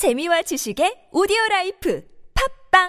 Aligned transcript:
재미와 0.00 0.40
지식의 0.40 1.12
오디오 1.12 1.36
라이프 1.50 2.02
팟빵 2.72 2.88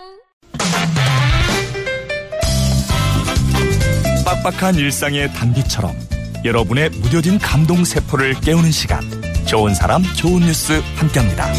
빡빡한 4.23 4.75
일상의 4.75 5.27
단비처럼 5.33 5.93
여러분의 6.45 6.89
무뎌진 6.91 7.37
감동 7.37 7.83
세포를 7.83 8.35
깨우는 8.39 8.71
시간 8.71 9.01
좋은 9.45 9.75
사람 9.75 10.03
좋은 10.15 10.39
뉴스 10.39 10.81
함께합니다. 10.95 11.51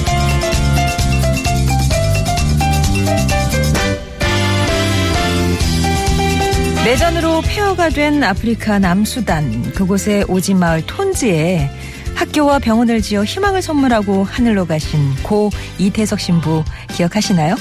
내전으로 6.87 7.43
폐허가 7.43 7.91
된 7.91 8.25
아프리카 8.25 8.79
남수단 8.79 9.73
그곳의 9.73 10.25
오지 10.29 10.55
마을 10.55 10.81
톤즈에 10.87 11.92
학교와 12.23 12.61
병원을 12.61 13.03
지어 13.03 13.25
희망을 13.25 13.63
선물하고 13.63 14.23
하늘로 14.23 14.65
가신 14.65 15.13
고 15.25 15.51
이태석 15.79 16.21
신부 16.21 16.63
기억하시나요? 16.95 17.57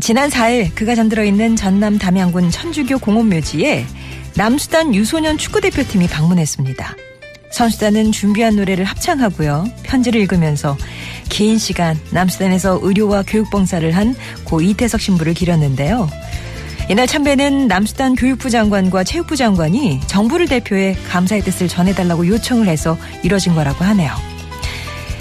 지난 0.00 0.30
4일 0.30 0.72
그가 0.76 0.94
잠들어 0.94 1.24
있는 1.24 1.56
전남 1.56 1.98
담양군 1.98 2.50
천주교 2.50 3.00
공원묘지에 3.00 3.84
남수단 4.36 4.94
유소년 4.94 5.38
축구대표팀이 5.38 6.06
방문했습니다. 6.06 6.96
선수단은 7.50 8.12
준비한 8.12 8.54
노래를 8.54 8.84
합창하고요. 8.84 9.64
편지를 9.82 10.20
읽으면서 10.20 10.76
긴 11.28 11.58
시간 11.58 11.98
남수단에서 12.12 12.78
의료와 12.82 13.24
교육봉사를 13.26 13.90
한 13.96 14.14
고 14.44 14.60
이태석 14.60 15.00
신부를 15.00 15.34
기렸는데요. 15.34 16.08
이날 16.90 17.06
참배는 17.06 17.68
남수단 17.68 18.16
교육부 18.16 18.50
장관과 18.50 19.04
체육부 19.04 19.36
장관이 19.36 20.00
정부를 20.08 20.48
대표해 20.48 20.96
감사의 21.08 21.42
뜻을 21.42 21.68
전해달라고 21.68 22.26
요청을 22.26 22.66
해서 22.66 22.98
이뤄진 23.22 23.54
거라고 23.54 23.84
하네요. 23.84 24.12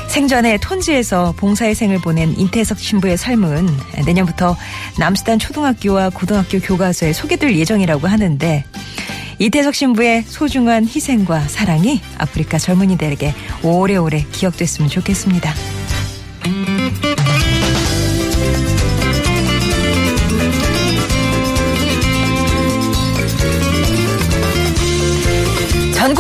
생전에 0.07 0.57
톤지에서 0.57 1.35
봉사의 1.37 1.75
생을 1.75 1.99
보낸 1.99 2.35
인태석 2.35 2.79
신부의 2.79 3.17
삶은 3.17 3.69
내년부터 4.03 4.57
남수단 4.97 5.37
초등학교와 5.37 6.09
고등학교 6.09 6.59
교과서에 6.59 7.13
소개될 7.13 7.55
예정이라고 7.55 8.07
하는데 8.07 8.65
이태석 9.37 9.75
신부의 9.75 10.23
소중한 10.23 10.87
희생과 10.87 11.41
사랑이 11.41 12.01
아프리카 12.17 12.57
젊은이들에게 12.57 13.31
오래오래 13.61 14.25
기억됐으면 14.31 14.89
좋겠습니다. 14.89 15.53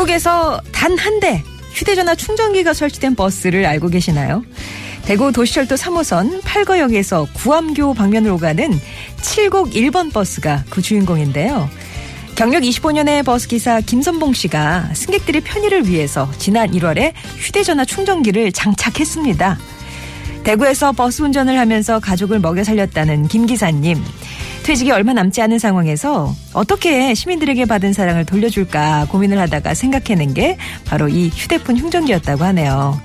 전국에서 0.09 0.59
단 0.71 0.97
한 0.97 1.19
대 1.19 1.43
휴대전화 1.73 2.15
충전기가 2.15 2.73
설치된 2.73 3.15
버스를 3.15 3.65
알고 3.65 3.89
계시나요? 3.89 4.43
대구 5.03 5.31
도시철도 5.31 5.75
3호선 5.75 6.41
8거역에서 6.41 7.27
구암교 7.33 7.93
방면으로 7.93 8.37
가는 8.37 8.79
701번 9.21 10.11
버스가 10.11 10.63
그 10.69 10.81
주인공인데요. 10.81 11.69
경력 12.35 12.63
25년의 12.63 13.23
버스기사 13.23 13.81
김선봉 13.81 14.33
씨가 14.33 14.89
승객들의 14.93 15.41
편의를 15.41 15.87
위해서 15.87 16.29
지난 16.37 16.71
1월에 16.71 17.13
휴대전화 17.37 17.85
충전기를 17.85 18.51
장착했습니다. 18.51 19.57
대구에서 20.43 20.91
버스 20.91 21.21
운전을 21.21 21.57
하면서 21.59 21.99
가족을 21.99 22.39
먹여 22.39 22.63
살렸다는 22.63 23.27
김 23.27 23.45
기사님. 23.45 24.03
퇴직이 24.69 24.91
얼마 24.91 25.13
남지 25.13 25.41
않은 25.41 25.57
상황에서 25.57 26.31
어떻게 26.53 27.15
시민들에게 27.15 27.65
받은 27.65 27.91
사랑을 27.91 28.23
돌려줄까 28.23 29.07
고민을 29.09 29.39
하다가 29.39 29.73
생각해낸 29.73 30.35
게 30.35 30.57
바로 30.85 31.09
이 31.09 31.29
휴대폰 31.29 31.75
충전기였다고 31.75 32.43
하네요. 32.43 33.01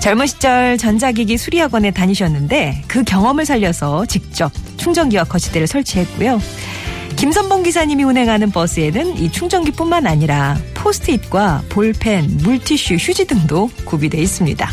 젊은 0.00 0.28
시절 0.28 0.78
전자기기 0.78 1.38
수리학원에 1.38 1.90
다니셨는데 1.90 2.84
그 2.86 3.02
경험을 3.02 3.44
살려서 3.46 4.06
직접 4.06 4.52
충전기와 4.76 5.24
거치대를 5.24 5.66
설치했고요. 5.66 6.40
김선봉 7.16 7.64
기사님이 7.64 8.04
운행하는 8.04 8.52
버스에는 8.52 9.16
이 9.16 9.32
충전기뿐만 9.32 10.06
아니라 10.06 10.56
포스트잇과 10.74 11.64
볼펜, 11.68 12.36
물티슈, 12.44 12.94
휴지 12.94 13.26
등도 13.26 13.70
구비되어 13.86 14.20
있습니다. 14.20 14.70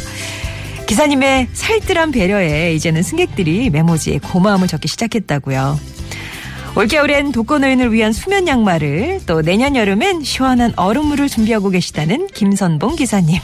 기사님의 0.86 1.48
살뜰한 1.54 2.12
배려에 2.12 2.76
이제는 2.76 3.02
승객들이 3.02 3.72
메모지에 3.72 4.20
고마움을 4.20 4.68
적기 4.68 4.88
시작했다고요. 4.88 5.99
올겨울엔 6.80 7.34
독거노인을 7.34 7.92
위한 7.92 8.14
수면 8.14 8.48
양말을 8.48 9.24
또 9.26 9.42
내년 9.42 9.76
여름엔 9.76 10.24
시원한 10.24 10.72
얼음물을 10.78 11.28
준비하고 11.28 11.72
계시다는 11.72 12.28
김선봉 12.28 12.96
기사님. 12.96 13.38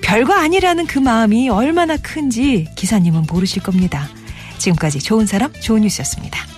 별거 0.00 0.32
아니라는 0.32 0.86
그 0.86 0.98
마음이 0.98 1.50
얼마나 1.50 1.98
큰지 1.98 2.68
기사님은 2.74 3.26
모르실 3.30 3.62
겁니다. 3.62 4.08
지금까지 4.56 5.00
좋은 5.00 5.26
사람 5.26 5.52
좋은 5.52 5.82
뉴스였습니다. 5.82 6.53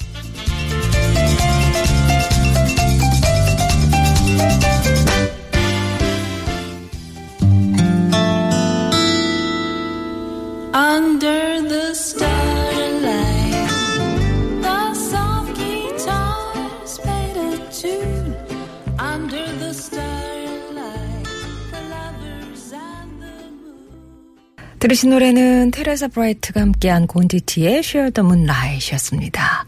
들으신 24.78 25.10
노래는 25.10 25.70
테레사 25.70 26.08
브라이트가 26.08 26.60
함께한 26.60 27.06
곤디티의 27.06 27.78
Share 27.78 28.10
the 28.12 28.26
Moonlight이었습니다. 28.26 29.66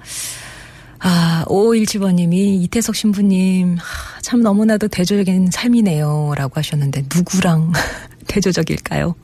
아, 1.00 1.44
5517번님이 1.46 2.62
이태석 2.64 2.94
신부님, 2.94 3.76
하, 3.78 4.20
참 4.20 4.42
너무나도 4.42 4.88
대조적인 4.88 5.50
삶이네요. 5.50 6.34
라고 6.36 6.54
하셨는데, 6.56 7.04
누구랑 7.14 7.72
대조적일까요? 8.26 9.14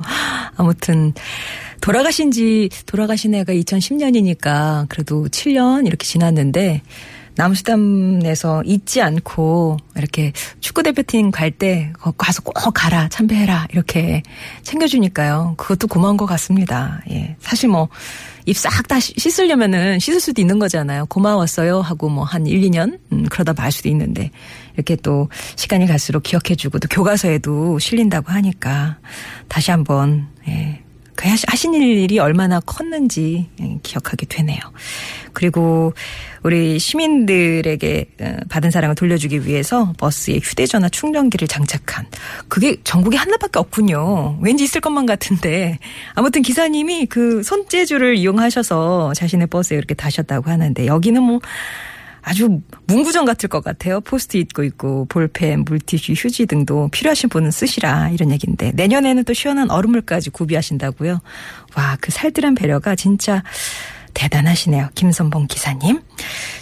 아무튼, 0.57 1.13
돌아가신 1.81 2.31
지, 2.31 2.71
돌아가신 2.87 3.35
해가 3.35 3.53
2010년이니까 3.53 4.87
그래도 4.89 5.27
7년 5.27 5.87
이렇게 5.87 6.07
지났는데, 6.07 6.83
남수담에서 7.37 8.63
잊지 8.65 9.03
않고 9.03 9.77
이렇게 9.97 10.33
축구 10.61 10.83
대표팀 10.83 11.31
갈 11.31 11.51
때 11.51 11.93
가서 12.19 12.43
꼭 12.43 12.53
가라 12.73 13.09
참배해라 13.09 13.69
이렇게 13.73 14.23
챙겨주니까요. 14.63 15.55
그것도 15.57 15.87
고마운 15.87 16.17
것 16.17 16.27
같습니다. 16.27 17.01
예. 17.11 17.37
사실 17.41 17.69
뭐 17.69 17.89
입 18.47 18.57
싹 18.59 18.87
다 18.89 19.01
씻으려면은 19.01 19.99
씻을 19.99 20.21
수도 20.21 20.41
있는 20.43 20.59
거잖아요. 20.59 21.07
고마웠어요 21.07 21.81
하고 21.81 22.09
뭐 22.11 22.25
한 22.25 22.47
1, 22.47 22.61
2년 22.63 22.99
음, 23.13 23.27
그러다 23.31 23.55
말 23.55 23.73
수도 23.73 23.89
있는데 23.89 24.31
이렇게 24.75 24.97
또 24.97 25.29
시간이 25.57 25.87
갈수록 25.87 26.23
기억해주고 26.25 26.79
또 26.79 26.89
교과서에도 26.89 27.79
실린다고 27.79 28.31
하니까 28.33 28.99
다시 29.49 29.71
한번 29.71 30.29
예. 30.49 30.81
그 31.17 31.29
하신 31.29 31.75
일이 31.75 32.19
얼마나 32.19 32.61
컸는지 32.61 33.49
예, 33.61 33.79
기억하게 33.83 34.27
되네요. 34.27 34.59
그리고 35.33 35.95
우리 36.45 36.79
시민들에게 36.79 38.07
어, 38.21 38.37
받은 38.51 38.71
사랑을 38.71 38.95
돌려주기 38.95 39.47
위해서 39.47 39.95
버스에 39.97 40.41
휴대전화 40.43 40.91
충전기를 40.91 41.49
장착한 41.49 42.07
그게 42.49 42.77
전국에 42.85 43.17
하나밖에 43.17 43.59
없군요. 43.59 44.39
왠지 44.43 44.65
있을 44.65 44.83
것만 44.83 45.07
같은데 45.07 45.79
아무튼 46.15 46.43
기사님이 46.43 47.07
그 47.07 47.43
손재주를 47.43 48.19
이용하셔서 48.19 49.15
자신의 49.15 49.47
버스에 49.47 49.79
이렇게 49.79 49.95
다셨다고 49.95 50.51
하는데 50.51 50.87
여기는 50.87 51.23
뭐 51.23 51.41
아주 52.21 52.61
문구점 52.87 53.25
같을 53.25 53.49
것 53.49 53.65
같아요. 53.65 54.01
포스트 54.01 54.37
잊고 54.37 54.65
있고 54.65 55.07
볼펜, 55.07 55.65
물티슈, 55.65 56.13
휴지 56.13 56.47
등도 56.47 56.89
필요하신 56.89 57.31
분은 57.31 57.51
쓰시라 57.51 58.11
이런 58.11 58.31
얘기인데 58.31 58.73
내년에는 58.75 59.25
또 59.25 59.33
시원한 59.33 59.71
얼음물까지 59.71 60.31
구비하신다고요. 60.31 61.21
와, 61.77 61.97
그 62.01 62.11
살뜰한 62.11 62.55
배려가 62.55 62.95
진짜 62.97 63.43
대단하시네요. 64.15 64.89
김선봉 64.95 65.49
기사님. 65.49 66.01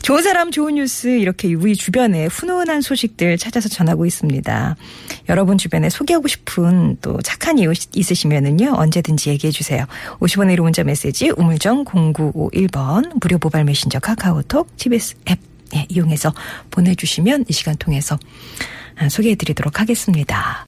좋은 0.02 0.22
사람 0.22 0.50
좋은 0.50 0.74
뉴스 0.74 1.08
이렇게 1.08 1.52
우리 1.54 1.76
주변에 1.76 2.26
훈훈한 2.26 2.80
소식들 2.80 3.38
찾아서 3.38 3.68
전하고 3.68 4.06
있습니다. 4.06 4.76
여러분 5.28 5.58
주변에 5.58 5.88
소개하고 5.88 6.28
싶은 6.28 6.96
또 7.00 7.20
착한 7.22 7.58
이유 7.58 7.72
있으시면은요. 7.94 8.74
언제든지 8.76 9.30
얘기해 9.30 9.52
주세요. 9.52 9.84
50원의 10.18 10.56
1호 10.56 10.62
문자 10.62 10.82
메시지 10.82 11.30
우물정 11.30 11.84
0951번 11.84 13.20
무료 13.20 13.38
모바일 13.40 13.64
메신저 13.64 14.00
카카오톡 14.00 14.76
TBS 14.76 15.16
앱 15.30 15.38
예, 15.74 15.86
이용해서 15.88 16.34
보내주시면 16.70 17.46
이 17.48 17.52
시간 17.52 17.76
통해서 17.76 18.18
소개해 19.08 19.36
드리도록 19.36 19.80
하겠습니다. 19.80 20.60